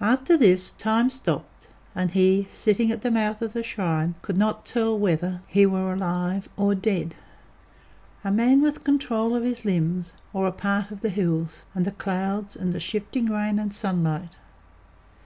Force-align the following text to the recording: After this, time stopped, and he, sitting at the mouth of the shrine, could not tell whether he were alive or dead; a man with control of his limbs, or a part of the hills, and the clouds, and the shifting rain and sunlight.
After 0.00 0.38
this, 0.38 0.70
time 0.70 1.10
stopped, 1.10 1.68
and 1.94 2.12
he, 2.12 2.48
sitting 2.50 2.90
at 2.90 3.02
the 3.02 3.10
mouth 3.10 3.42
of 3.42 3.52
the 3.52 3.62
shrine, 3.62 4.14
could 4.22 4.38
not 4.38 4.64
tell 4.64 4.98
whether 4.98 5.42
he 5.46 5.66
were 5.66 5.92
alive 5.92 6.48
or 6.56 6.74
dead; 6.74 7.14
a 8.24 8.30
man 8.30 8.62
with 8.62 8.82
control 8.82 9.36
of 9.36 9.42
his 9.42 9.66
limbs, 9.66 10.14
or 10.32 10.46
a 10.46 10.52
part 10.52 10.90
of 10.90 11.02
the 11.02 11.10
hills, 11.10 11.66
and 11.74 11.84
the 11.84 11.92
clouds, 11.92 12.56
and 12.56 12.72
the 12.72 12.80
shifting 12.80 13.26
rain 13.26 13.58
and 13.58 13.74
sunlight. 13.74 14.38